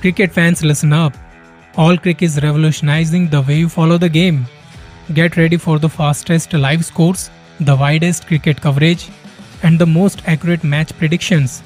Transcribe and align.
Cricket 0.00 0.32
fans, 0.32 0.64
listen 0.64 0.92
up. 0.92 1.14
All 1.76 1.96
Crick 1.96 2.22
is 2.22 2.42
revolutionizing 2.42 3.28
the 3.28 3.42
way 3.42 3.58
you 3.58 3.68
follow 3.68 3.98
the 3.98 4.08
game. 4.08 4.46
Get 5.14 5.36
ready 5.36 5.56
for 5.56 5.78
the 5.78 5.88
fastest 5.88 6.52
live 6.52 6.84
scores, 6.84 7.30
the 7.60 7.76
widest 7.76 8.26
cricket 8.26 8.60
coverage, 8.60 9.08
and 9.62 9.78
the 9.78 9.86
most 9.86 10.22
accurate 10.26 10.64
match 10.64 10.96
predictions. 10.98 11.62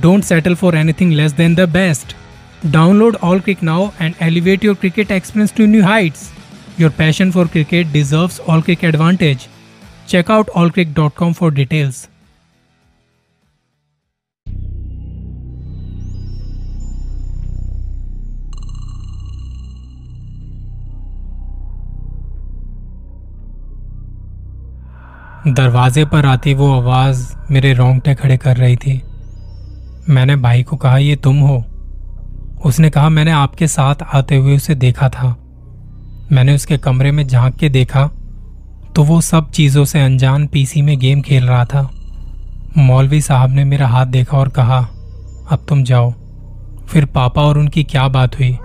Don't 0.00 0.22
settle 0.22 0.54
for 0.54 0.74
anything 0.74 1.12
less 1.12 1.32
than 1.32 1.54
the 1.54 1.66
best. 1.66 2.14
Download 2.64 3.16
All 3.22 3.40
Crick 3.40 3.62
now 3.62 3.92
and 4.00 4.16
elevate 4.20 4.62
your 4.62 4.74
cricket 4.74 5.10
experience 5.10 5.52
to 5.52 5.66
new 5.66 5.82
heights. 5.82 6.32
Your 6.78 6.90
passion 6.90 7.30
for 7.30 7.46
cricket 7.46 7.92
deserves 7.92 8.40
All 8.40 8.62
Crick 8.62 8.82
Advantage. 8.82 9.48
Check 10.06 10.30
out 10.30 10.46
allcrick.com 10.48 11.34
for 11.34 11.50
details. 11.50 12.08
दरवाजे 25.48 26.04
पर 26.04 26.26
आती 26.26 26.54
वो 26.54 26.80
आवाज़ 26.80 27.34
मेरे 27.50 27.72
रोंगटे 27.72 28.14
खड़े 28.14 28.36
कर 28.36 28.56
रही 28.56 28.76
थी। 28.76 29.02
मैंने 30.08 30.36
भाई 30.36 30.62
को 30.62 30.76
कहा, 30.76 30.98
ये 30.98 31.16
तुम 31.16 31.38
हो। 31.38 31.64
उसने 32.64 32.90
कहा, 32.90 33.08
मैंने 33.08 33.30
आपके 33.30 33.66
साथ 33.66 33.94
आते 34.14 34.36
हुए 34.36 34.56
उसे 34.56 34.74
देखा 34.74 35.08
था। 35.08 35.36
मैंने 36.32 36.54
उसके 36.54 36.78
कमरे 36.78 37.10
में 37.10 37.26
झाँक 37.26 37.54
के 37.54 37.68
देखा 37.68 38.10
तो 38.96 39.02
वो 39.02 39.20
सब 39.20 39.50
चीज़ों 39.50 39.84
से 39.84 40.00
अनजान 40.00 40.46
पीसी 40.46 40.82
में 40.82 40.98
गेम 40.98 41.20
खेल 41.22 41.46
रहा 41.46 41.64
था। 41.64 41.90
मौलवी 42.78 43.20
साहब 43.20 43.50
ने 43.50 43.64
मेरा 43.64 43.88
हाथ 43.88 44.06
देखा 44.06 44.38
और 44.38 44.48
कहा, 44.48 44.78
अब 45.50 45.66
तुम 45.68 45.84
जाओ। 45.84 46.12
फिर 46.88 47.04
पापा 47.04 47.42
और 47.42 47.58
उनकी 47.58 47.84
क्या 47.84 48.08
बात 48.08 48.38
हुई? 48.38 48.58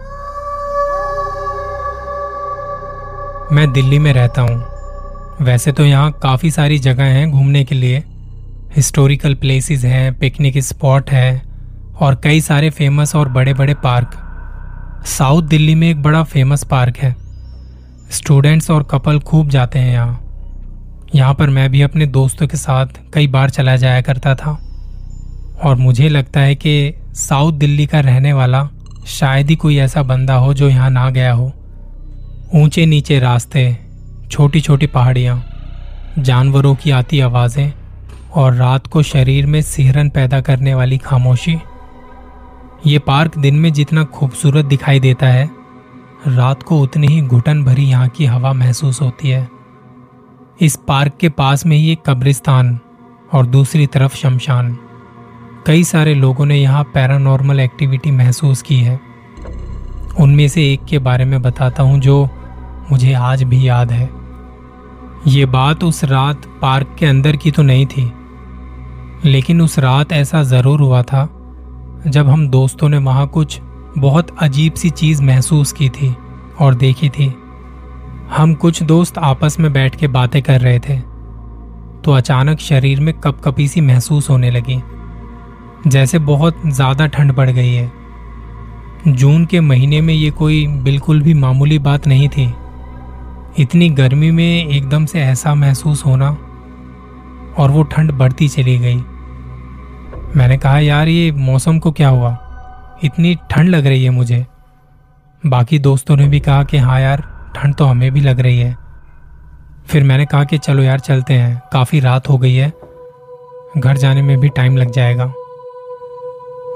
मैं 3.51 3.71
दिल्ली 3.71 3.99
में 3.99 4.13
रहता 4.13 4.41
हूँ। 4.41 4.78
वैसे 5.41 5.71
तो 5.71 5.83
यहाँ 5.85 6.11
काफ़ी 6.23 6.49
सारी 6.51 6.77
जगह 6.79 7.03
हैं 7.03 7.29
घूमने 7.31 7.63
के 7.63 7.75
लिए। 7.75 8.03
हिस्टोरिकल 8.75 9.35
प्लेसेस 9.35 9.83
हैं 9.85 10.13
पिकनिक 10.19 10.57
स्पॉट 10.59 11.09
है, 11.09 11.41
और 11.95 12.15
कई 12.15 12.41
सारे 12.41 12.69
फ़ेमस 12.69 13.15
और 13.15 13.29
बड़े 13.29 13.53
बड़े 13.53 13.73
पार्क 13.73 14.11
साउथ 15.07 15.43
दिल्ली 15.43 15.75
में 15.75 15.89
एक 15.89 16.01
बड़ा 16.01 16.23
फ़ेमस 16.23 16.63
पार्क 16.63 16.97
है। 16.97 17.15
स्टूडेंट्स 18.11 18.69
और 18.71 18.83
कपल 18.83 19.19
खूब 19.19 19.49
जाते 19.49 19.79
हैं 19.79 19.93
यहाँ। 19.93 20.19
यहाँ 21.15 21.33
पर 21.33 21.49
मैं 21.49 21.69
भी 21.71 21.81
अपने 21.81 22.05
दोस्तों 22.07 22.47
के 22.47 22.57
साथ 22.57 23.01
कई 23.13 23.27
बार 23.27 23.49
चला 23.49 23.75
जाया 23.75 24.01
करता 24.01 24.35
था। 24.35 24.57
और 25.63 25.75
मुझे 25.75 26.09
लगता 26.09 26.39
है 26.39 26.55
कि 26.55 26.93
साउथ 27.17 27.53
दिल्ली 27.53 27.85
का 27.85 27.99
रहने 27.99 28.33
वाला 28.33 28.69
शायद 29.07 29.49
ही 29.49 29.55
कोई 29.55 29.77
ऐसा 29.77 30.03
बंदा 30.03 30.35
हो 30.35 30.53
जो 30.53 30.69
यहाँ 30.69 30.89
ना 30.89 31.09
गया 31.09 31.33
हो। 31.33 31.51
ऊँचे 32.55 32.85
नीचे 32.85 33.19
रास्ते 33.19 33.67
छोटी 34.31 34.59
छोटी 34.61 34.87
पहाड़ियाँ, 34.87 35.43
जानवरों 36.19 36.73
की 36.75 36.91
आती 36.91 37.19
आवाज़ें 37.19 37.71
और 38.31 38.53
रात 38.53 38.87
को 38.87 39.01
शरीर 39.03 39.45
में 39.45 39.61
सिहरन 39.61 40.09
पैदा 40.09 40.41
करने 40.41 40.73
वाली 40.73 40.97
खामोशी। 40.97 41.57
ये 42.87 42.99
पार्क 42.99 43.37
दिन 43.37 43.55
में 43.55 43.71
जितना 43.73 44.03
खूबसूरत 44.03 44.65
दिखाई 44.65 44.99
देता 44.99 45.27
है, 45.27 45.49
रात 46.27 46.63
को 46.63 46.79
उतनी 46.79 47.07
ही 47.07 47.21
घुटन 47.21 47.63
भरी 47.63 47.85
यहाँ 47.85 48.07
की 48.07 48.25
हवा 48.25 48.53
महसूस 48.53 49.01
होती 49.01 49.29
है। 49.29 49.47
इस 50.61 50.75
पार्क 50.87 51.17
के 51.19 51.29
पास 51.29 51.65
में 51.65 51.75
ही 51.77 51.91
एक 51.91 52.03
कब्रिस्तान 52.05 52.77
और 53.33 53.45
दूसरी 53.45 53.87
तरफ़ 53.87 54.15
शमशान। 54.15 54.77
कई 55.67 55.83
सारे 55.83 56.13
लोगों 56.13 56.45
ने 56.45 56.57
यहाँ 56.57 56.83
पैरानॉर्मल 56.83 57.59
एक्टिविटी 57.59 58.11
महसूस 58.11 58.61
की 58.61 58.79
है। 58.79 58.99
उनमें 60.19 60.47
से 60.47 60.71
एक 60.73 60.85
के 60.85 60.99
बारे 60.99 61.25
में 61.25 61.41
बताता 61.41 61.83
हूँ 61.83 61.99
जो 61.99 62.27
मुझे 62.91 63.13
आज 63.13 63.43
भी 63.43 63.67
याद 63.67 63.91
है। 63.91 64.18
ये 65.27 65.45
बात 65.45 65.83
उस 65.83 66.03
रात 66.03 66.45
पार्क 66.61 66.95
के 66.99 67.05
अंदर 67.05 67.35
की 67.35 67.51
तो 67.51 67.63
नहीं 67.63 67.85
थी, 67.87 68.03
लेकिन 69.25 69.61
उस 69.61 69.77
रात 69.79 70.11
ऐसा 70.11 70.43
ज़रूर 70.43 70.79
हुआ 70.81 71.01
था 71.03 71.27
जब 72.07 72.27
हम 72.27 72.47
दोस्तों 72.49 72.89
ने 72.89 72.97
वहाँ 72.99 73.27
कुछ 73.27 73.59
बहुत 73.97 74.27
अजीब 74.41 74.73
सी 74.73 74.89
चीज़ 74.91 75.21
महसूस 75.23 75.71
की 75.71 75.89
थी 75.89 76.15
और 76.59 76.75
देखी 76.75 77.09
थी। 77.09 77.27
हम 78.31 78.53
कुछ 78.55 78.81
दोस्त 78.83 79.17
आपस 79.19 79.59
में 79.59 79.71
बैठ 79.73 79.95
के 79.95 80.07
बातें 80.09 80.41
कर 80.41 80.61
रहे 80.61 80.79
थे 80.79 80.97
तो 82.01 82.11
अचानक 82.11 82.59
शरीर 82.59 82.99
में 82.99 83.13
कपकपी 83.15 83.67
सी 83.67 83.81
महसूस 83.81 84.29
होने 84.29 84.51
लगी, 84.51 84.81
जैसे 85.87 86.19
बहुत 86.19 86.61
ज़्यादा 86.67 87.07
ठंड 87.07 87.33
पड़ 87.33 87.49
गई 87.49 87.73
है। 87.73 87.91
जून 89.07 89.45
के 89.45 89.59
महीने 89.61 90.01
में 90.01 90.13
ये 90.13 90.29
कोई 90.31 90.65
बिल्कुल 90.79 91.21
भी 91.21 91.33
मामूली 91.35 91.79
बात 91.81 92.07
नहीं 92.07 92.29
थी। 92.29 92.45
इतनी 93.57 93.89
गर्मी 93.89 94.31
में 94.31 94.67
एकदम 94.67 95.05
से 95.05 95.21
ऐसा 95.21 95.55
महसूस 95.55 96.05
होना 96.05 96.29
और 97.57 97.71
वो 97.71 97.83
ठंड 97.83 98.11
बढ़ती 98.11 98.47
चली 98.47 98.77
गई। 98.77 98.95
मैंने 100.35 100.57
कहा, 100.57 100.79
यार, 100.79 101.07
ये 101.07 101.31
मौसम 101.31 101.79
को 101.79 101.91
क्या 101.91 102.09
हुआ? 102.09 102.37
इतनी 103.03 103.37
ठंड 103.51 103.69
लग 103.69 103.85
रही 103.85 104.03
है 104.03 104.09
मुझे। 104.09 104.47
बाकी 105.45 105.79
दोस्तों 105.79 106.15
ने 106.15 106.27
भी 106.27 106.39
कहा 106.39 106.63
कि 106.63 106.77
हाँ 106.77 107.01
यार, 107.01 107.51
ठंड 107.55 107.75
तो 107.75 107.85
हमें 107.85 108.11
भी 108.11 108.21
लग 108.21 108.39
रही 108.39 108.59
है। 108.59 108.77
फिर 109.87 110.03
मैंने 110.03 110.25
कहा 110.25 110.43
कि, 110.43 110.57
चलो 110.57 110.83
यार, 110.83 110.99
चलते 110.99 111.33
हैं। 111.33 111.61
काफ़ी 111.73 111.99
रात 111.99 112.29
हो 112.29 112.37
गई 112.37 112.55
है। 112.55 112.73
घर 113.77 113.97
जाने 113.97 114.21
में 114.21 114.39
भी 114.39 114.49
टाइम 114.49 114.77
लग 114.77 114.91
जाएगा। 114.91 115.33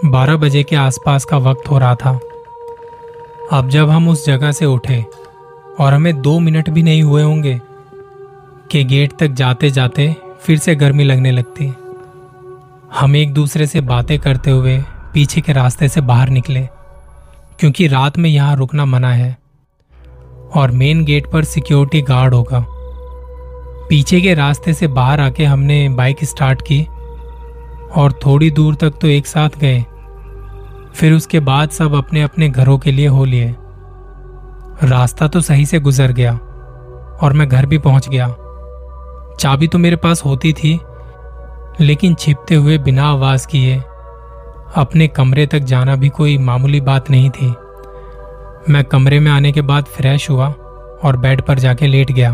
बारह 0.06 0.36
बजे 0.36 0.64
के 0.64 0.76
आसपास 0.76 1.26
का 1.26 1.38
वक्त 1.38 1.72
हो 1.72 1.80
रहा 1.80 1.96
था। 1.96 2.20
अब 3.52 3.70
जब 3.70 3.90
हम 3.90 4.10
उस 4.10 4.26
जगह 4.26 4.52
से 4.52 4.66
उठे 4.66 5.06
और 5.80 5.94
हमें 5.94 6.22
दो 6.22 6.40
मिनट 6.40 6.70
भी 6.70 6.84
नहीं 6.84 7.04
हुए 7.04 7.24
होंगे 7.24 7.60
कि 8.72 8.84
गेट 8.84 9.14
तक 9.20 9.28
जाते 9.28 9.70
जाते 9.70 10.16
फिर 10.42 10.58
से 10.58 10.76
गर्मी 10.76 11.04
लगने 11.04 11.32
लगती। 11.32 11.74
हम 12.94 13.16
एक 13.16 13.34
दूसरे 13.34 13.68
से 13.68 13.82
बातें 13.82 14.18
करते 14.20 14.52
हुए 14.52 14.78
पीछे 15.14 15.42
के 15.42 15.54
रास्ते 15.54 15.88
से 15.90 16.02
बाहर 16.02 16.30
निकले, 16.30 16.62
क्योंकि 17.60 17.88
रात 17.88 18.18
में 18.18 18.30
यहाँ 18.30 18.56
रुकना 18.56 18.86
मना 18.86 19.12
है 19.14 19.38
और 20.54 20.72
मेन 20.72 21.04
गेट 21.06 21.32
पर 21.32 21.44
सिक्योरिटी 21.44 22.02
गार्ड 22.02 22.34
होगा। 22.34 22.66
पीछे 23.90 24.22
के 24.22 24.34
रास्ते 24.34 24.74
से 24.74 24.88
बाहर 24.90 25.20
आके 25.20 25.46
हमने 25.46 25.88
बाइक 25.90 26.24
स्टार्ट 26.24 26.62
की 26.62 26.82
और 27.96 28.20
थोड़ी 28.26 28.50
दूर 28.52 28.76
तक 28.76 28.94
तो 29.02 29.08
एक 29.08 29.28
साथ 29.28 29.58
गए। 29.60 29.84
फिर 30.96 31.14
उसके 31.14 31.40
बाद 31.40 31.70
सब 31.70 31.96
अपने 31.96 32.22
अपने 32.22 32.50
घरों 32.50 32.78
के 32.78 32.92
लिए 32.92 33.08
हो 33.08 33.26
लिए। 33.26 33.56
रास्ता 34.84 35.28
तो 35.28 35.42
सही 35.42 35.66
से 35.66 35.80
गुजर 35.80 36.12
गया 36.12 36.34
और 37.18 37.34
मैं 37.34 37.48
घर 37.50 37.66
भी 37.66 37.78
पहुँच 37.78 38.10
गया। 38.10 38.28
चाबी 39.40 39.68
तो 39.68 39.78
मेरे 39.78 39.96
पास 39.96 40.24
होती 40.26 40.54
थी, 40.54 40.80
लेकिन 41.82 42.16
छिपते 42.16 42.56
हुए 42.56 42.78
बिना 42.78 43.04
आवाज़ 43.04 43.48
किए, 43.48 43.76
अपने 44.76 45.08
कमरे 45.08 45.46
तक 45.46 45.60
जाना 45.62 45.96
भी 45.96 46.10
कोई 46.10 46.38
मामूली 46.38 46.82
बात 46.82 47.10
नहीं 47.12 47.30
थी। 47.30 47.54
मैं 48.70 48.84
कमरे 48.84 49.20
में 49.20 49.32
आने 49.32 49.52
के 49.52 49.62
बाद 49.62 49.86
फ्रेश 49.88 50.30
हुआ 50.30 50.48
और 51.04 51.18
बेड 51.18 51.42
पर 51.42 51.60
जाके 51.60 51.88
लेट 51.88 52.12
गया, 52.12 52.32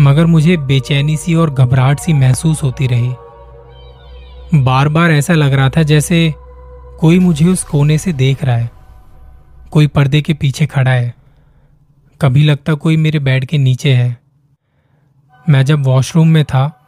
मगर 0.00 0.26
मुझे 0.26 0.56
बेचैनी 0.56 1.16
सी 1.16 1.34
और 1.34 1.50
घबराहट 1.50 2.00
सी 2.00 2.12
महसूस 2.12 2.62
होती 2.62 2.86
रही। 2.86 3.14
बार 4.56 4.88
बार 4.88 5.10
ऐसा 5.10 5.34
लग 5.34 5.52
रहा 5.52 5.68
था 5.68 5.82
जैसे 5.82 6.32
कोई 7.00 7.18
मुझे 7.18 7.48
उस 7.48 7.62
कोने 7.64 7.98
से 7.98 8.12
देख 8.12 8.44
रहा 8.44 8.56
है, 8.56 8.70
कोई 9.70 9.86
पर्दे 9.86 10.20
के 10.20 10.34
पीछे 10.34 10.66
खड़ा 10.66 10.90
है। 10.90 11.14
कभी 12.22 12.42
लगता 12.42 12.74
कोई 12.74 12.96
मेरे 12.96 13.18
बेड 13.18 13.44
के 13.44 13.58
नीचे 13.58 13.94
है। 13.94 14.16
मैं 15.48 15.64
जब 15.64 15.84
वॉशरूम 15.84 16.28
में 16.28 16.44
था, 16.44 16.86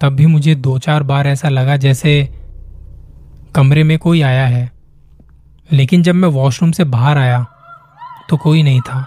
तब 0.00 0.08
भी 0.08 0.26
मुझे 0.26 0.54
दो 0.54 0.78
चार 0.78 1.02
बार 1.02 1.26
ऐसा 1.26 1.48
लगा 1.48 1.76
जैसे 1.76 2.12
कमरे 3.54 3.82
में 3.84 3.98
कोई 3.98 4.22
आया 4.22 4.46
है। 4.46 4.70
लेकिन 5.72 6.02
जब 6.02 6.14
मैं 6.14 6.28
वॉशरूम 6.28 6.72
से 6.72 6.84
बाहर 6.84 7.18
आया 7.18 7.46
तो 8.28 8.36
कोई 8.36 8.62
नहीं 8.62 8.80
था। 8.80 9.06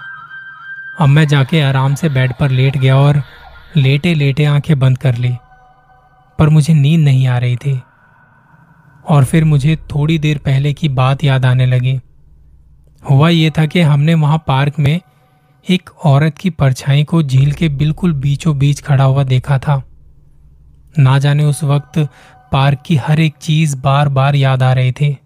अब 1.00 1.10
मैं 1.10 1.28
जाके 1.28 1.62
आराम 1.62 1.96
से 1.96 2.10
बेड 2.10 2.34
पर 2.34 2.50
लेट 2.50 2.78
गया 2.78 2.98
और 2.98 3.22
लेटे 3.76 4.14
लेटे 4.14 4.46
आँखें 4.46 4.80
बंद 4.80 4.98
कर 4.98 5.16
ली, 5.16 5.36
पर 6.40 6.50
मुझे 6.50 6.74
नींद 6.74 7.02
नहीं 7.02 7.28
आ 7.28 7.38
रही 7.38 7.56
थी। 7.56 7.82
और 9.10 9.26
फिर 9.26 9.44
मुझे 9.44 9.76
थोड़ी 9.76 10.20
देर 10.20 10.38
पहले 10.38 10.74
की 10.74 10.90
बात 10.90 11.24
याद 11.24 11.46
आने 11.46 11.66
लगी। 11.66 12.00
हुआ 13.10 13.30
ये 13.30 13.50
था 13.50 13.66
कि 13.66 13.82
हमने 13.82 14.14
वहाँ 14.14 14.44
पार्क 14.48 14.80
में 14.80 15.00
एक 15.70 15.90
औरत 16.06 16.38
की 16.38 16.50
परछाई 16.50 17.04
को 17.04 17.24
झील 17.24 17.52
के 17.52 17.70
बिल्कुल 17.70 18.14
बीचों 18.14 18.58
बीच 18.58 18.82
खड़ा 18.82 19.04
हुआ 19.04 19.24
देखा 19.24 19.58
था। 19.60 19.84
ना 21.00 21.20
जाने 21.20 21.46
उस 21.46 21.64
वक्त 21.64 22.00
पार्क 22.52 22.80
की 22.86 22.96
हर 22.96 23.20
एक 23.20 23.34
चीज़ 23.42 23.78
बार 23.78 24.10
बार 24.10 24.36
याद 24.36 24.64
आ 24.64 24.74
रही 24.74 24.92
थी। 24.92 25.18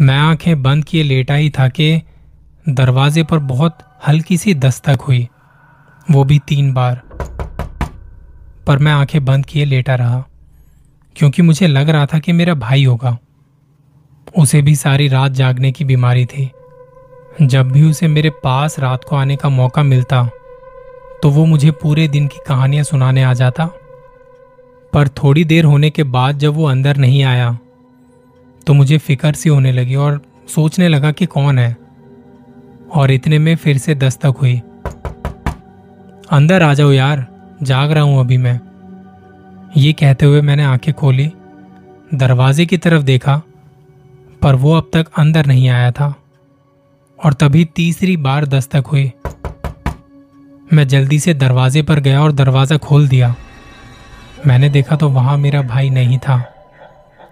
मैं 0.00 0.18
आँखें 0.18 0.62
बंद 0.62 0.84
किए 0.84 1.02
लेटा 1.02 1.34
ही 1.34 1.50
था 1.50 1.68
कि 1.68 2.02
दरवाजे 2.68 3.22
पर 3.22 3.38
बहुत 3.38 3.78
हल्की 4.08 4.36
सी 4.36 4.54
दस्तक 4.54 4.98
हुई। 5.00 5.28
वो 6.10 6.24
भी 6.24 6.38
तीन 6.48 6.72
बार। 6.72 7.02
पर 8.66 8.78
मैं 8.78 8.92
आँखें 8.92 9.24
बंद 9.24 9.46
किए 9.46 9.64
लेटा 9.64 9.94
रहा, 9.94 10.24
क्योंकि 11.16 11.42
मुझे 11.42 11.66
लग 11.66 11.88
रहा 11.88 12.06
था 12.06 12.18
कि 12.18 12.32
मेरा 12.32 12.54
भाई 12.54 12.84
होगा। 12.84 13.18
उसे 14.38 14.62
भी 14.62 14.76
सारी 14.76 15.08
रात 15.08 15.32
जागने 15.32 15.72
की 15.72 15.84
बीमारी 15.84 16.26
थी। 16.26 16.50
जब 17.42 17.70
भी 17.72 17.82
उसे 17.82 18.08
मेरे 18.08 18.30
पास 18.30 18.78
रात 18.78 19.04
को 19.04 19.16
आने 19.16 19.36
का 19.36 19.48
मौका 19.48 19.82
मिलता 19.82 20.24
तो 21.22 21.30
वो 21.30 21.44
मुझे 21.44 21.70
पूरे 21.70 22.08
दिन 22.08 22.26
की 22.28 22.38
कहानियाँ 22.46 22.84
सुनाने 22.84 23.22
आ 23.22 23.32
जाता। 23.34 23.66
पर 24.92 25.08
थोड़ी 25.08 25.44
देर 25.44 25.64
होने 25.64 25.90
के 25.90 26.02
बाद 26.02 26.38
जब 26.38 26.54
वो 26.54 26.68
अंदर 26.68 26.96
नहीं 26.96 27.22
आया 27.24 27.58
तो 28.66 28.74
मुझे 28.74 28.98
फ़िक्र 28.98 29.32
सी 29.32 29.48
होने 29.48 29.72
लगी 29.72 29.94
और 29.94 30.20
सोचने 30.48 30.88
लगा 30.88 31.12
कि 31.12 31.26
कौन 31.26 31.58
है। 31.58 31.76
और 32.94 33.10
इतने 33.10 33.38
में 33.38 33.56
फिर 33.56 33.78
से 33.78 33.94
दस्तक 33.94 34.34
हुई। 34.42 34.58
अंदर 36.30 36.62
आ 36.62 36.74
जाओ 36.74 36.90
यार, 36.92 37.26
जाग 37.62 37.92
रहा 37.92 38.02
हूँ 38.02 38.20
अभी 38.20 38.36
मैं। 38.36 38.60
ये 39.76 39.92
कहते 39.92 40.26
हुए 40.26 40.40
मैंने 40.40 40.64
आँखें 40.64 40.94
खोली, 40.94 41.32
दरवाजे 42.14 42.66
की 42.66 42.78
तरफ़ 42.78 43.02
देखा, 43.02 43.42
पर 44.42 44.54
वो 44.54 44.74
अब 44.74 44.90
तक 44.92 45.06
अंदर 45.18 45.46
नहीं 45.46 45.68
आया 45.68 45.90
था। 45.90 46.14
और 47.24 47.32
तभी 47.32 47.64
तीसरी 47.64 48.16
बार 48.16 48.46
दस्तक 48.46 48.86
हुई। 48.86 49.12
मैं 50.72 50.88
जल्दी 50.88 51.18
से 51.18 51.34
दरवाजे 51.34 51.82
पर 51.82 52.00
गया 52.00 52.22
और 52.22 52.32
दरवाज़ा 52.32 52.76
खोल 52.76 53.08
दिया। 53.08 53.34
मैंने 54.46 54.68
देखा 54.68 54.96
तो 54.96 55.08
वहाँ 55.08 55.36
मेरा 55.38 55.62
भाई 55.62 55.90
नहीं 55.90 56.18
था। 56.18 56.42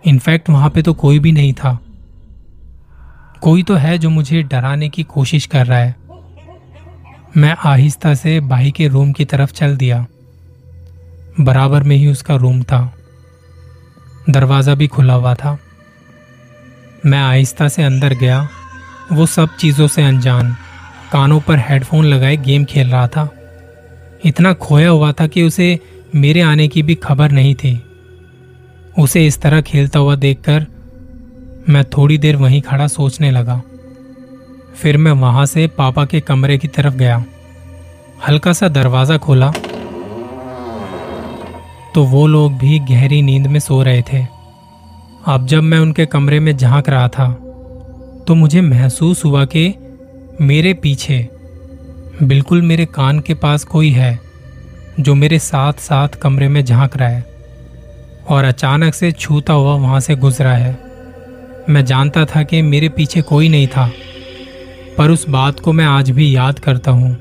इनफैक्ट 0.07 0.51
वहाँ 0.51 0.71
पे 0.71 0.83
तो 0.83 0.95
कोई 0.95 1.19
भी 1.19 1.33
नहीं 1.33 1.53
था। 1.53 1.79
कोई 3.41 3.63
तो 3.63 3.75
है 3.75 3.99
जो 3.99 4.11
मुझे 4.11 4.43
डराने 4.43 4.89
की 4.89 5.03
कोशिश 5.03 5.47
कर 5.47 5.67
रहा 5.67 5.79
है। 5.79 5.97
मैं 7.37 7.57
आहिस्ता 7.65 8.15
से 8.15 8.41
भाई 8.41 8.71
के 8.71 8.89
रूम 8.89 9.13
की 9.13 9.25
तरफ़ 9.25 9.53
चल 9.53 9.77
दिया। 9.77 10.07
बराबर 11.41 11.83
में 11.83 11.97
ही 11.97 12.07
उसका 12.07 12.35
रूम 12.35 12.63
था। 12.63 12.95
दरवाज़ा 14.31 14.75
भी 14.75 14.87
खुला 14.87 15.15
हुआ 15.15 15.35
था। 15.35 15.59
मैं 17.07 17.19
आहिस्ता 17.19 17.69
से 17.69 17.83
अंदर 17.83 18.15
गया। 18.15 18.49
वो 19.13 19.27
सब 19.27 19.57
चीज़ों 19.57 19.87
से 19.89 20.03
अनजान। 20.03 20.57
कानों 21.13 21.41
पर 21.41 21.59
हेडफोन 21.59 22.05
लगाए 22.05 22.37
गेम 22.37 22.65
खेल 22.65 22.89
रहा 22.89 23.09
था। 23.09 23.29
इतना 24.25 24.53
खोया 24.53 24.89
हुआ 24.89 25.13
था 25.13 25.27
कि 25.27 25.43
उसे 25.43 25.81
मेरे 26.15 26.41
आने 26.41 26.69
की 26.69 26.83
भी 26.83 26.95
खबर 26.95 27.31
नहीं 27.31 27.55
थी। 27.55 27.85
उसे 28.99 29.27
इस 29.27 29.41
तरह 29.41 29.61
खेलता 29.61 29.99
हुआ 29.99 30.15
देखकर 30.15 30.67
मैं 31.69 31.85
थोड़ी 31.85 32.19
देर 32.19 32.37
वहीं 32.37 32.63
खड़ा 32.63 32.87
सोचने 32.87 33.31
लगा। 33.31 33.63
फिर 34.77 34.97
मैं 34.97 35.13
वहाँ 35.13 35.47
से 35.47 35.67
पापा 35.67 36.05
के 36.05 36.21
कमरे 36.21 36.59
की 36.59 36.69
तरफ़ 36.69 36.95
गया। 36.95 37.25
हल्का 38.29 38.53
सा 38.53 38.69
दरवाज़ा 38.69 39.17
खोला। 39.17 39.53
तो 41.95 42.05
वो 42.05 42.27
लोग 42.27 42.59
भी 42.59 42.79
गहरी 42.79 43.23
नींद 43.23 43.47
में 43.47 43.61
सो 43.61 43.83
रहे 43.83 44.03
थे। 44.03 44.27
अब 45.27 45.47
जब 45.47 45.63
मैं 45.63 45.79
उनके 45.79 46.07
कमरे 46.07 46.41
में 46.41 46.57
झाँक 46.57 46.89
रहा 46.89 47.09
था 47.09 47.48
तो 48.29 48.35
मुझे 48.35 48.61
महसूस 48.61 49.25
हुआ 49.25 49.45
कि 49.45 49.75
मेरे 50.41 50.73
पीछे 50.75 51.29
बिल्कुल 52.23 52.63
मेरे 52.63 52.85
कान 52.87 53.21
के 53.21 53.35
पास 53.35 53.65
कोई 53.65 53.91
है, 53.91 54.19
जो 55.01 55.15
मेरे 55.15 55.39
साथ 55.39 55.73
साथ 55.73 56.09
कमरे 56.09 56.49
में 56.49 56.65
झाँक 56.65 56.97
रहा 56.97 57.09
है 57.09 57.25
और 58.29 58.45
अचानक 58.45 58.95
से 58.95 59.13
छूता 59.13 59.53
हुआ 59.53 59.75
वहाँ 59.75 60.01
से 60.01 60.17
गुजरा 60.17 60.53
है। 60.53 60.73
मैं 61.69 61.85
जानता 61.85 62.25
था 62.25 62.43
कि 62.43 62.61
मेरे 62.63 62.89
पीछे 62.89 63.23
कोई 63.23 63.49
नहीं 63.49 63.67
था, 63.67 63.91
पर 64.99 65.11
उस 65.11 65.29
बात 65.29 65.61
को 65.61 65.73
मैं 65.73 65.85
आज 65.85 66.11
भी 66.11 66.37
याद 66.37 66.59
करता 66.59 66.91
हूँ 66.91 67.17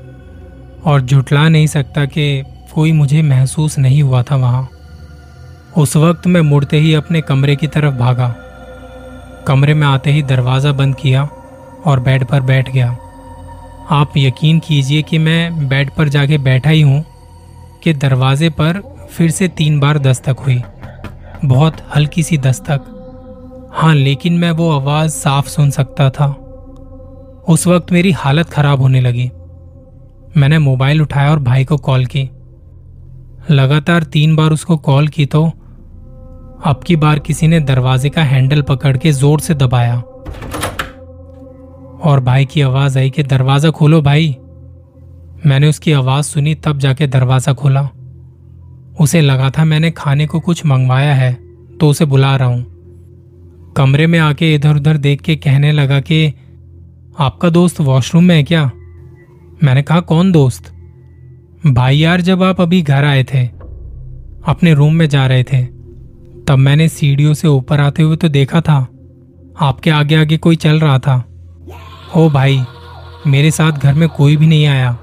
और 0.84 1.00
जुटला 1.00 1.48
नहीं 1.48 1.66
सकता 1.66 2.04
कि 2.04 2.42
कोई 2.74 2.92
मुझे 2.92 3.22
महसूस 3.22 3.78
नहीं 3.78 4.02
हुआ 4.02 4.22
था 4.22 4.36
वहाँ। 4.36 4.68
उस 5.76 5.96
वक्त 5.96 6.26
मैं 6.26 6.40
मुड़ते 6.40 6.78
ही 6.78 6.94
अपने 6.94 7.20
कमरे 7.20 7.56
की 7.56 7.66
तरफ़ 7.66 7.94
भागा। 7.94 8.34
कमरे 9.48 9.74
में 9.74 9.86
आते 9.86 10.10
ही 10.10 10.22
दरवाज़ा 10.22 10.72
बंद 10.72 10.94
किया 10.94 11.22
और 11.86 12.00
बेड 12.00 12.24
पर 12.24 12.40
बैठ 12.40 12.70
गया। 12.70 12.96
आप 13.90 14.12
यकीन 14.16 14.58
कीजिए 14.58 15.02
कि 15.02 15.18
मैं 15.18 15.68
बेड 15.68 15.90
पर 15.90 16.08
जाके 16.08 16.38
बैठा 16.38 16.70
ही 16.70 16.80
हूँ 16.80 17.04
कि 17.82 17.92
दरवाजे 17.94 18.50
पर 18.50 18.80
फिर 19.10 19.30
से 19.30 19.48
तीन 19.48 19.80
बार 19.80 19.98
दस्तक 19.98 20.36
हुई। 20.40 20.62
बहुत 21.44 21.76
हल्की 21.96 22.22
सी 22.22 22.38
दस्तक। 22.38 22.94
हाँ 23.74 23.94
लेकिन 23.94 24.32
मैं 24.32 24.50
वो 24.50 24.70
आवाज़ 24.70 25.10
साफ़ 25.10 25.48
सुन 25.48 25.70
सकता 25.70 26.10
था। 26.10 26.26
उस 27.48 27.66
वक्त 27.66 27.92
मेरी 27.92 28.12
हालत 28.12 28.50
खराब 28.50 28.80
होने 28.80 29.00
लगी। 29.00 29.30
मैंने 30.36 30.58
मोबाइल 30.58 31.02
उठाया 31.02 31.30
और 31.30 31.38
भाई 31.38 31.64
को 31.64 31.76
कॉल 31.76 32.06
की। 32.06 32.30
लगातार 33.50 34.02
तीन 34.02 34.36
बार 34.36 34.50
उसको 34.50 34.76
कॉल 34.76 35.08
की 35.08 35.26
तो 35.26 35.52
अब 36.64 36.80
की 36.86 36.96
बार 36.96 37.18
किसी 37.18 37.48
ने 37.48 37.60
दरवाजे 37.60 38.08
का 38.08 38.22
हैंडल 38.22 38.62
पकड़ 38.62 38.96
के 38.96 39.12
ज़ोर 39.12 39.40
से 39.40 39.54
दबाया। 39.54 40.00
और 42.04 42.20
भाई 42.20 42.44
की 42.44 42.60
आवाज़ 42.60 42.98
आई 42.98 43.10
कि, 43.10 43.22
दरवाज़ा 43.22 43.70
खोलो 43.70 44.02
भाई। 44.02 44.36
मैंने 45.46 45.68
उसकी 45.68 45.92
आवाज़ 45.92 46.24
सुनी, 46.24 46.54
तब 46.54 46.78
जाके 46.78 47.06
दरवाज़ा 47.06 47.52
खोला। 47.52 47.88
उसे 49.00 49.20
लगा 49.20 49.50
था, 49.50 49.64
मैंने 49.64 49.90
खाने 49.90 50.26
को 50.26 50.40
कुछ 50.40 50.66
मंगवाया 50.66 51.14
है 51.14 51.32
तो 51.80 51.88
उसे 51.88 52.04
बुला 52.04 52.36
रहा 52.36 52.48
हूँ। 52.48 52.66
कमरे 53.76 54.06
में 54.06 54.18
आके 54.18 54.54
इधर 54.54 54.76
उधर 54.76 54.96
देख 54.96 55.20
के 55.20 55.36
कहने 55.36 55.72
लगा 55.72 56.00
कि, 56.00 56.34
आपका 57.18 57.50
दोस्त 57.50 57.80
वॉशरूम 57.80 58.24
में 58.24 58.36
है 58.36 58.42
क्या? 58.42 58.70
मैंने 59.64 59.82
कहा, 59.82 60.00
कौन 60.00 60.32
दोस्त? 60.32 60.72
भाई 61.66 61.96
यार, 61.96 62.20
जब 62.20 62.42
आप 62.42 62.60
अभी 62.60 62.82
घर 62.82 63.04
आए 63.04 63.24
थे, 63.24 63.46
अपने 64.46 64.74
रूम 64.74 64.94
में 64.94 65.08
जा 65.08 65.26
रहे 65.26 65.44
थे 65.44 65.77
तब 66.48 66.58
मैंने 66.58 66.88
सीढ़ियों 66.88 67.32
से 67.34 67.48
ऊपर 67.48 67.80
आते 67.80 68.02
हुए 68.02 68.16
तो 68.16 68.28
देखा 68.28 68.60
था, 68.60 68.76
आपके 69.60 69.90
आगे 69.90 70.14
आगे 70.14 70.36
कोई 70.36 70.56
चल 70.56 70.78
रहा 70.80 70.98
था। 70.98 71.16
ओ 72.16 72.28
भाई, 72.30 72.60
मेरे 73.26 73.50
साथ 73.50 73.72
घर 73.72 73.94
में 73.94 74.08
कोई 74.08 74.36
भी 74.36 74.46
नहीं 74.46 74.66
आया। 74.66 74.96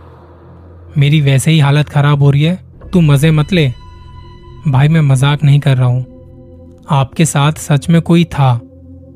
मेरी 0.97 1.19
वैसे 1.21 1.51
ही 1.51 1.59
हालत 1.59 1.89
खराब 1.89 2.23
हो 2.23 2.29
रही 2.31 2.43
है, 2.43 2.55
तू 2.93 3.01
मज़े 3.01 3.31
मत 3.31 3.53
ले। 3.53 3.67
भाई, 4.67 4.87
मैं 4.87 5.01
मज़ाक 5.01 5.43
नहीं 5.43 5.59
कर 5.59 5.77
रहा 5.77 5.87
हूँ। 5.87 6.85
आपके 6.91 7.25
साथ 7.25 7.59
सच 7.59 7.89
में 7.89 8.01
कोई 8.01 8.23
था, 8.23 8.59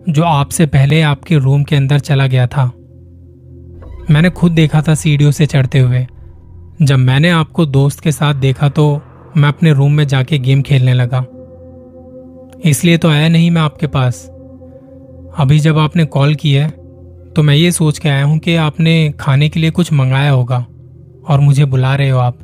जो 0.10 0.24
आपसे 0.24 0.66
पहले 0.66 1.02
आपके 1.02 1.38
रूम 1.38 1.64
के 1.64 1.76
अंदर 1.76 2.00
चला 2.00 2.28
गया 2.28 2.48
था। 2.48 2.66
मैंने 4.12 4.30
खुद 4.30 4.52
देखा 4.52 4.82
था 4.82 4.96
सीढ़ियों 4.96 5.32
से 5.32 5.46
चढ़ते 5.46 5.80
हुए। 5.80 6.06
जब 6.82 6.98
मैंने 7.00 7.30
आपको 7.30 7.66
दोस्त 7.66 8.00
के 8.00 8.12
साथ 8.12 8.36
देखा 8.36 8.70
तो 8.70 8.90
मैं 9.38 9.50
अपने 9.50 9.74
रूम 9.74 9.94
में 9.94 10.08
जाके 10.08 10.38
गेम 10.38 10.62
खेलने 10.62 10.94
लगा। 10.94 11.26
इसलिए 12.66 12.98
तो 12.98 13.10
आया 13.10 13.28
नहीं 13.30 13.50
मैं 13.52 13.62
आपके 13.62 13.88
पास। 13.88 14.26
अभी 15.40 15.60
जब 15.60 15.78
आपने 15.78 16.06
कॉल 16.06 16.34
की 16.36 16.52
है 16.54 16.70
तो 17.36 17.44
मैं 17.44 17.56
ये 17.56 17.72
सोच 17.72 17.98
के 18.00 18.10
आया 18.10 18.24
हूँ 18.24 18.38
कि 18.40 18.56
आपने 18.58 19.14
खाने 19.20 19.50
के 19.50 19.60
लिए 19.60 19.72
कुछ 19.72 19.92
मंगाया 19.94 20.32
होगा 20.32 20.58
और 21.26 21.40
मुझे 21.40 21.66
बुला 21.66 21.94
रहे 21.96 22.10
हो 22.10 22.20
आप। 22.20 22.40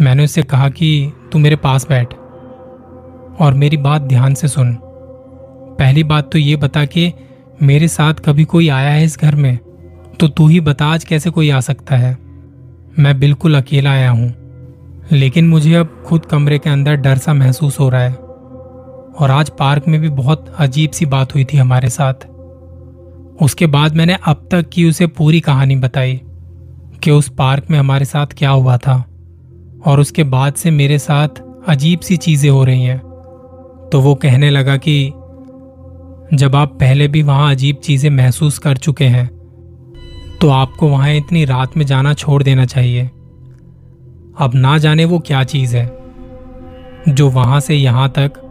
मैंने 0.00 0.24
उससे 0.24 0.42
कहा 0.42 0.68
कि 0.70 1.12
तू 1.32 1.38
मेरे 1.38 1.56
पास 1.56 1.86
बैठ 1.88 2.14
और 3.40 3.54
मेरी 3.54 3.76
बात 3.78 4.02
ध्यान 4.02 4.34
से 4.34 4.48
सुन। 4.48 4.72
पहली 5.78 6.04
बात 6.04 6.30
तो 6.32 6.38
ये 6.38 6.56
बता 6.56 6.84
कि 6.84 7.12
मेरे 7.62 7.88
साथ 7.88 8.14
कभी 8.24 8.44
कोई 8.44 8.68
आया 8.68 8.90
है 8.90 9.04
इस 9.04 9.18
घर 9.18 9.34
में 9.34 9.56
तो 10.20 10.28
तू 10.28 10.46
ही 10.48 10.60
बता 10.60 10.86
आज 10.86 11.04
कैसे 11.04 11.30
कोई 11.30 11.50
आ 11.50 11.60
सकता 11.62 11.96
है। 11.96 12.16
मैं 12.98 13.18
बिल्कुल 13.20 13.56
अकेला 13.56 13.90
आया 13.90 14.10
हूँ, 14.10 14.32
लेकिन 15.12 15.48
मुझे 15.48 15.74
अब 15.74 16.02
खुद 16.06 16.26
कमरे 16.26 16.58
के 16.58 16.70
अंदर 16.70 16.96
डर 16.96 17.18
सा 17.18 17.34
महसूस 17.34 17.80
हो 17.80 17.88
रहा 17.88 18.02
है। 18.02 18.27
और 19.18 19.30
आज 19.30 19.50
पार्क 19.50 19.86
में 19.88 20.00
भी 20.00 20.08
बहुत 20.08 20.54
अजीब 20.58 20.90
सी 20.90 21.06
बात 21.06 21.34
हुई 21.34 21.44
थी 21.44 21.56
हमारे 21.56 21.88
साथ। 21.88 22.26
उसके 23.42 23.66
बाद 23.66 23.96
मैंने 23.96 24.16
अब 24.26 24.48
तक 24.50 24.68
की 24.68 24.88
उसे 24.88 25.06
पूरी 25.06 25.40
कहानी 25.40 25.76
बताई 25.76 26.20
कि 27.02 27.10
उस 27.10 27.28
पार्क 27.28 27.70
में 27.70 27.78
हमारे 27.78 28.04
साथ 28.04 28.26
क्या 28.26 28.50
हुआ 28.50 28.76
था 28.76 28.96
और 29.86 30.00
उसके 30.00 30.24
बाद 30.26 30.54
से 30.54 30.70
मेरे 30.70 30.98
साथ 30.98 31.42
अजीब 31.68 32.00
सी 32.00 32.16
चीज़ें 32.16 32.50
हो 32.50 32.64
रही 32.64 32.82
हैं। 32.82 32.98
तो 33.92 34.00
वो 34.00 34.14
कहने 34.14 34.50
लगा 34.50 34.76
कि 34.78 35.12
जब 36.34 36.56
आप 36.56 36.72
पहले 36.80 37.08
भी 37.08 37.22
वहाँ 37.22 37.50
अजीब 37.50 37.76
चीज़ें 37.76 38.10
महसूस 38.10 38.58
कर 38.58 38.76
चुके 38.76 39.04
हैं 39.06 39.28
तो 40.40 40.48
आपको 40.50 40.88
वहाँ 40.88 41.12
इतनी 41.12 41.44
रात 41.44 41.76
में 41.76 41.86
जाना 41.86 42.14
छोड़ 42.14 42.42
देना 42.42 42.64
चाहिए। 42.66 43.04
अब 44.38 44.52
ना 44.54 44.76
जाने 44.78 45.04
वो 45.04 45.18
क्या 45.18 45.42
चीज़ 45.44 45.76
है, 45.76 45.86
जो 47.08 47.28
वहाँ 47.30 47.60
से 47.60 47.74
यहाँ 47.74 48.08
तक 48.08 48.44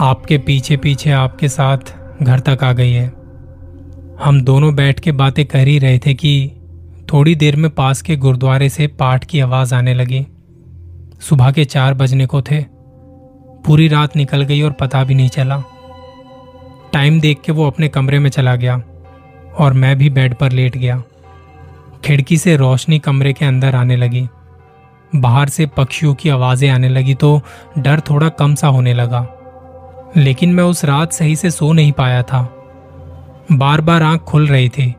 आपके 0.00 0.38
पीछे 0.38 0.76
पीछे 0.76 1.10
आपके 1.10 1.48
साथ 1.48 1.78
घर 2.22 2.40
तक 2.40 2.58
आ 2.64 2.72
गई 2.72 2.92
है। 2.92 3.06
हम 4.24 4.40
दोनों 4.42 4.74
बैठ 4.74 5.00
के 5.00 5.12
बातें 5.12 5.46
कर 5.46 5.66
ही 5.68 5.78
रहे 5.78 5.98
थे 5.98 6.14
कि 6.14 6.52
थोड़ी 7.12 7.34
देर 7.34 7.56
में 7.56 7.70
पास 7.70 8.02
के 8.02 8.16
गुरुद्वारे 8.16 8.68
से 8.68 8.86
पाठ 8.86 9.24
की 9.24 9.40
आवाज़ 9.40 9.74
आने 9.74 9.94
लगी। 9.94 10.26
सुबह 11.20 11.50
के 11.50 11.64
चार 11.64 11.94
बजने 11.94 12.26
को 12.26 12.42
थे। 12.42 12.64
पूरी 13.66 13.88
रात 13.88 14.16
निकल 14.16 14.42
गई 14.42 14.62
और 14.62 14.72
पता 14.72 15.04
भी 15.04 15.14
नहीं 15.14 15.28
चला। 15.28 15.62
टाइम 16.92 17.20
देख 17.20 17.40
के 17.40 17.52
वो 17.52 17.66
अपने 17.66 17.88
कमरे 17.88 18.18
में 18.18 18.30
चला 18.30 18.56
गया 18.56 18.82
और 19.58 19.72
मैं 19.72 19.98
भी 19.98 20.10
बेड 20.10 20.34
पर 20.34 20.52
लेट 20.52 20.76
गया। 20.76 21.02
खिड़की 22.04 22.36
से 22.36 22.56
रोशनी 22.56 22.98
कमरे 22.98 23.32
के 23.32 23.44
अंदर 23.44 23.74
आने 23.74 23.96
लगी। 23.96 24.26
बाहर 25.16 25.48
से 25.48 25.66
पक्षियों 25.66 26.14
की 26.14 26.28
आवाज़ें 26.28 26.70
आने 26.70 26.88
लगी 26.88 27.14
तो 27.14 27.40
डर 27.78 28.00
थोड़ा 28.00 28.28
कम 28.28 28.54
सा 28.54 28.68
होने 28.68 28.94
लगा। 28.94 29.37
लेकिन 30.16 30.52
मैं 30.54 30.64
उस 30.64 30.84
रात 30.84 31.12
सही 31.12 31.36
से 31.36 31.50
सो 31.50 31.72
नहीं 31.72 31.92
पाया 31.92 32.22
था। 32.22 32.42
बार 33.52 33.80
बार 33.80 34.02
आँख 34.02 34.20
खुल 34.20 34.46
रही 34.46 34.68
थी। 34.68 34.94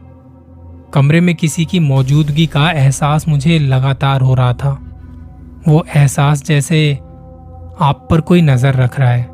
कमरे 0.94 1.22
में 1.22 1.36
किसी 1.36 1.66
की 1.66 1.80
मौजूदगी 1.80 2.46
का 2.48 2.72
एहसास 2.72 3.28
मुझे 3.28 3.60
लगातार 3.60 4.22
हो 4.22 4.34
रहा 4.34 4.54
था। 4.54 4.70
वो 5.68 5.86
एहसास 5.96 6.44
जैसे 6.44 6.94
आप 7.82 8.08
पर 8.12 8.22
कोई 8.22 8.42
नज़र 8.42 8.74
रख 8.74 9.00
रहा 9.00 9.10
है। 9.10 9.28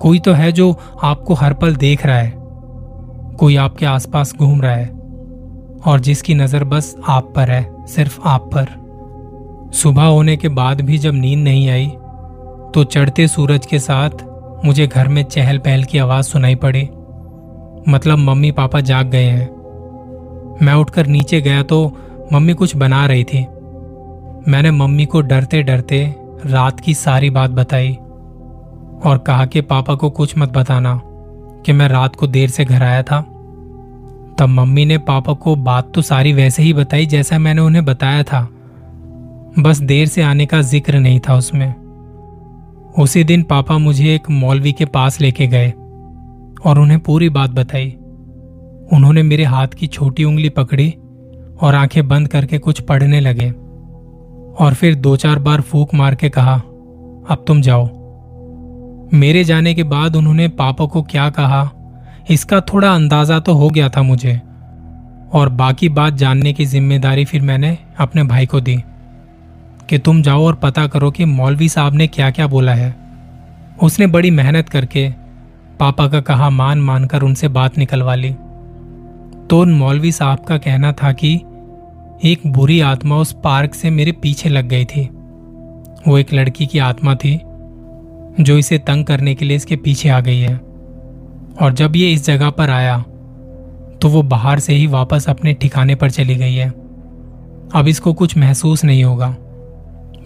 कोई 0.00 0.18
तो 0.18 0.32
है 0.32 0.52
जो 0.52 0.78
आपको 1.02 1.34
हर 1.34 1.54
पल 1.54 1.76
देख 1.76 2.06
रहा 2.06 2.16
है। 2.16 2.34
कोई 3.38 3.56
आपके 3.56 3.86
आसपास 3.86 4.34
घूम 4.36 4.62
रहा 4.62 4.74
है। 4.74 4.88
और 5.86 6.00
जिसकी 6.00 6.34
नज़र 6.34 6.64
बस 6.64 6.96
आप 7.08 7.32
पर 7.36 7.50
है, 7.50 7.86
सिर्फ़ 7.86 8.20
आप 8.24 8.50
पर। 8.54 9.72
सुबह 9.74 10.02
होने 10.02 10.36
के 10.36 10.48
बाद 10.48 10.80
भी 10.80 10.98
जब 10.98 11.14
नींद 11.14 11.38
नहीं 11.38 11.68
आई 11.70 11.86
तो 12.74 12.84
चढ़ते 12.84 13.28
सूरज 13.28 13.66
के 13.66 13.78
साथ 13.78 14.10
मुझे 14.64 14.86
घर 14.86 15.08
में 15.08 15.22
चहल 15.22 15.58
पहल 15.58 15.84
की 15.84 15.98
आवाज़ 15.98 16.26
सुनाई 16.26 16.54
पड़ी। 16.54 16.82
मतलब 17.92 18.18
मम्मी 18.18 18.50
पापा 18.50 18.80
जाग 18.80 19.06
गए 19.06 19.24
हैं। 19.24 19.48
मैं 20.62 20.74
उठकर 20.74 21.06
नीचे 21.06 21.40
गया 21.40 21.62
तो 21.62 21.96
मम्मी 22.32 22.54
कुछ 22.54 22.76
बना 22.76 23.06
रही 23.06 23.24
थी। 23.24 23.46
मैंने 24.50 24.70
मम्मी 24.70 25.06
को 25.06 25.20
डरते 25.20 25.62
डरते 25.62 26.14
रात 26.46 26.80
की 26.80 26.94
सारी 26.94 27.30
बात 27.30 27.50
बताई 27.50 27.94
और 29.04 29.24
कहा 29.26 29.46
कि 29.46 29.60
पापा 29.60 29.94
को 29.94 30.10
कुछ 30.10 30.38
मत 30.38 30.48
बताना 30.48 31.00
कि 31.66 31.72
मैं 31.72 31.88
रात 31.88 32.16
को 32.16 32.26
देर 32.26 32.50
से 32.50 32.64
घर 32.64 32.82
आया 32.82 33.02
था। 33.02 33.20
तब 34.38 34.46
मम्मी 34.48 34.84
ने 34.84 34.98
पापा 34.98 35.32
को 35.32 35.56
बात 35.56 35.92
तो 35.94 36.02
सारी 36.02 36.32
वैसे 36.32 36.62
ही 36.62 36.72
बताई 36.72 37.06
जैसा 37.06 37.38
मैंने 37.38 37.60
उन्हें 37.60 37.84
बताया 37.84 38.22
था। 38.22 38.48
बस 39.58 39.78
देर 39.78 40.06
से 40.06 40.22
आने 40.22 40.46
का 40.46 40.60
ज़िक्र 40.60 40.98
नहीं 40.98 41.20
था 41.20 41.34
उसमें। 41.34 41.74
उसी 42.96 43.22
दिन 43.24 43.42
पापा 43.42 43.76
मुझे 43.78 44.14
एक 44.14 44.28
मौलवी 44.30 44.72
के 44.72 44.84
पास 44.84 45.20
लेके 45.20 45.46
गए 45.46 45.68
और 46.64 46.78
उन्हें 46.78 46.98
पूरी 47.00 47.28
बात 47.28 47.50
बताई। 47.50 47.88
उन्होंने 48.92 49.22
मेरे 49.22 49.44
हाथ 49.44 49.68
की 49.68 49.86
छोटी 49.86 50.24
उंगली 50.24 50.48
पकड़ी 50.48 50.90
और 51.60 51.74
आँखें 51.74 52.06
बंद 52.08 52.28
करके 52.28 52.58
कुछ 52.58 52.80
पढ़ने 52.80 53.20
लगे 53.20 53.50
और 54.58 54.74
फिर 54.74 54.94
दो 54.94 55.16
चार 55.16 55.38
बार 55.38 55.60
फूक 55.60 55.94
मार 55.94 56.14
के 56.14 56.28
कहा, 56.28 56.54
अब 56.54 57.44
तुम 57.46 57.60
जाओ। 57.62 57.86
मेरे 59.14 59.44
जाने 59.44 59.74
के 59.74 59.82
बाद 59.84 60.16
उन्होंने 60.16 60.48
पापा 60.48 60.86
को 60.86 61.02
क्या 61.02 61.28
कहा, 61.30 61.70
इसका 62.30 62.60
थोड़ा 62.60 62.94
अंदाज़ा 62.94 63.38
तो 63.40 63.54
हो 63.54 63.70
गया 63.70 63.88
था 63.88 64.02
मुझे 64.02 64.40
और 65.32 65.48
बाकी 65.48 65.88
बात 65.88 66.14
जानने 66.14 66.52
की 66.52 66.64
ज़िम्मेदारी 66.64 67.24
फिर 67.24 67.42
मैंने 67.42 67.76
अपने 67.98 68.22
भाई 68.24 68.46
को 68.46 68.60
दी। 68.60 68.82
कि 69.90 69.98
तुम 69.98 70.22
जाओ 70.22 70.46
और 70.46 70.54
पता 70.54 70.86
करो 70.86 71.10
कि 71.10 71.24
मौलवी 71.24 71.68
साहब 71.68 71.94
ने 71.94 72.06
क्या 72.06 72.30
क्या 72.30 72.46
बोला 72.46 72.74
है। 72.74 72.94
उसने 73.82 74.06
बड़ी 74.06 74.30
मेहनत 74.30 74.68
करके 74.68 75.08
पापा 75.80 76.08
का 76.08 76.20
कहा 76.20 76.50
मान 76.50 76.80
मानकर 76.80 77.22
उनसे 77.22 77.48
बात 77.48 77.78
निकलवा 77.78 78.14
ली। 78.14 78.30
तो 79.50 79.64
मौलवी 79.64 80.12
साहब 80.12 80.38
का 80.38 80.58
कहना 80.58 80.92
था 80.92 81.12
कि 81.12 81.34
एक 82.24 82.46
बुरी 82.46 82.80
आत्मा 82.80 83.16
उस 83.16 83.36
पार्क 83.44 83.74
से 83.74 83.90
मेरे 83.90 84.12
पीछे 84.12 84.48
लग 84.48 84.68
गई 84.68 84.84
थी। 84.84 85.08
वो 86.08 86.18
एक 86.18 86.32
लड़की 86.34 86.66
की 86.66 86.78
आत्मा 86.78 87.14
थी, 87.14 87.36
जो 88.40 88.58
इसे 88.58 88.78
तंग 88.78 89.04
करने 89.04 89.34
के 89.34 89.44
लिए 89.44 89.56
इसके 89.56 89.76
पीछे 89.76 90.08
आ 90.08 90.20
गई 90.20 90.38
है। 90.38 90.56
और 91.62 91.72
जब 91.72 91.96
ये 91.96 92.12
इस 92.12 92.24
जगह 92.24 92.50
पर 92.50 92.70
आया 92.70 92.98
तो 94.02 94.08
वो 94.08 94.22
बाहर 94.22 94.58
से 94.58 94.74
ही 94.74 94.86
वापस 94.86 95.28
अपने 95.28 95.52
ठिकाने 95.54 95.94
पर 95.94 96.10
चली 96.10 96.36
गई 96.36 96.54
है। 96.54 96.68
अब 97.74 97.84
इसको 97.88 98.12
कुछ 98.12 98.36
महसूस 98.36 98.84
नहीं 98.84 99.04
होगा। 99.04 99.34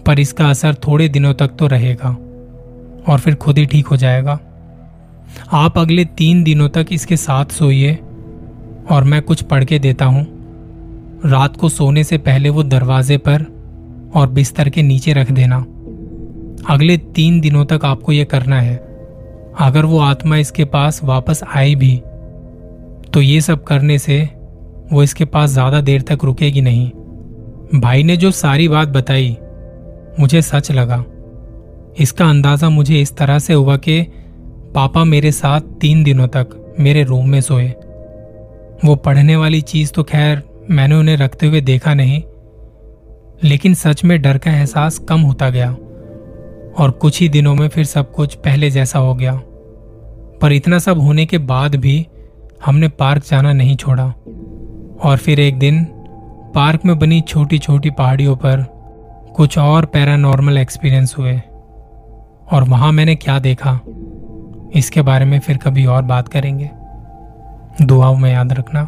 पर 0.05 0.19
इसका 0.19 0.49
असर 0.49 0.75
थोड़े 0.87 1.07
दिनों 1.09 1.33
तक 1.33 1.55
तो 1.59 1.67
रहेगा 1.67 2.09
और 3.03 3.19
फिर 3.19 3.35
खुद 3.35 3.57
ही 3.57 3.65
ठीक 3.65 3.87
हो 3.87 3.97
जाएगा। 3.97 4.39
आप 5.53 5.77
अगले 5.77 6.05
तीन 6.07 6.43
दिनों 6.43 6.69
तक 6.69 6.87
इसके 6.91 7.17
साथ 7.17 7.51
सोइए 7.51 7.93
और 8.91 9.03
मैं 9.03 9.21
कुछ 9.21 9.41
पढ़ 9.43 9.63
के 9.63 9.79
देता 9.79 10.05
हूँ। 10.05 10.25
रात 11.25 11.57
को 11.57 11.69
सोने 11.69 12.03
से 12.03 12.17
पहले 12.19 12.49
वो 12.49 12.63
दरवाजे 12.63 13.17
पर 13.19 13.45
और 14.15 14.29
बिस्तर 14.29 14.69
के 14.69 14.81
नीचे 14.81 15.13
रख 15.13 15.31
देना। 15.31 15.57
अगले 16.69 16.97
तीन 17.15 17.39
दिनों 17.41 17.65
तक 17.65 17.85
आपको 17.85 18.11
यह 18.11 18.25
करना 18.25 18.59
है। 18.61 18.75
अगर 19.61 19.85
वो 19.85 19.99
आत्मा 20.01 20.37
इसके 20.37 20.65
पास 20.65 21.03
वापस 21.03 21.43
आई 21.47 21.75
भी 21.75 21.95
तो 23.13 23.21
ये 23.21 23.39
सब 23.41 23.63
करने 23.63 23.97
से 23.99 24.21
वो 24.91 25.03
इसके 25.03 25.25
पास 25.25 25.49
ज़्यादा 25.49 25.81
देर 25.81 26.01
तक 26.01 26.23
रुकेगी 26.23 26.61
नहीं। 26.61 26.89
भाई 27.75 28.03
ने 28.03 28.17
जो 28.17 28.31
सारी 28.33 28.67
बात 28.67 28.87
बताई 28.89 29.35
मुझे 30.19 30.41
सच 30.41 30.71
लगा। 30.71 31.03
इसका 31.99 32.25
अंदाज़ा 32.25 32.69
मुझे 32.69 33.01
इस 33.01 33.15
तरह 33.17 33.39
से 33.39 33.53
हुआ 33.53 33.77
कि 33.77 34.01
पापा 34.75 35.03
मेरे 35.03 35.31
साथ 35.31 35.61
तीन 35.81 36.03
दिनों 36.03 36.27
तक 36.27 36.75
मेरे 36.79 37.03
रूम 37.03 37.29
में 37.29 37.39
सोए। 37.41 37.67
वो 38.85 38.95
पढ़ने 38.95 39.35
वाली 39.35 39.61
चीज़ 39.61 39.91
तो 39.91 40.03
खैर 40.03 40.41
मैंने 40.69 40.95
उन्हें 40.95 41.17
रखते 41.17 41.47
हुए 41.47 41.61
देखा 41.61 41.93
नहीं, 41.93 42.21
लेकिन 43.43 43.73
सच 43.73 44.03
में 44.03 44.21
डर 44.21 44.37
का 44.37 44.51
एहसास 44.51 44.97
कम 44.99 45.21
होता 45.21 45.49
गया 45.49 45.69
और 46.73 46.91
कुछ 47.01 47.19
ही 47.21 47.29
दिनों 47.29 47.55
में 47.55 47.67
फिर 47.67 47.85
सब 47.85 48.11
कुछ 48.11 48.35
पहले 48.35 48.69
जैसा 48.71 48.99
हो 48.99 49.13
गया। 49.15 49.33
पर 50.41 50.51
इतना 50.51 50.79
सब 50.79 50.99
होने 50.99 51.25
के 51.25 51.37
बाद 51.37 51.75
भी 51.75 52.05
हमने 52.65 52.87
पार्क 52.89 53.23
जाना 53.25 53.53
नहीं 53.53 53.75
छोड़ा 53.75 54.05
और 55.03 55.17
फिर 55.17 55.39
एक 55.39 55.59
दिन 55.59 55.83
पार्क 56.55 56.85
में 56.85 56.97
बनी 56.99 57.21
छोटी 57.21 57.57
छोटी 57.59 57.89
पहाड़ियों 57.89 58.35
पर 58.35 58.65
कुछ 59.35 59.57
और 59.57 59.85
पैरानॉर्मल 59.85 60.57
एक्सपीरियंस 60.57 61.15
हुए। 61.17 61.41
और 62.51 62.63
वहाँ 62.69 62.91
मैंने 62.91 63.15
क्या 63.15 63.39
देखा? 63.39 63.79
इसके 64.75 65.01
बारे 65.01 65.25
में 65.25 65.39
फिर 65.39 65.57
कभी 65.57 65.85
और 65.85 66.03
बात 66.03 66.27
करेंगे। 66.27 66.69
दुआओं 67.85 68.15
में 68.15 68.33
याद 68.33 68.53
रखना। 68.53 68.87